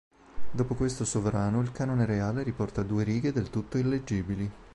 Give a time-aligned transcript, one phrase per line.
[0.49, 4.51] Dopo questo sovrano il Canone Reale riporta due righe del tutto illeggibili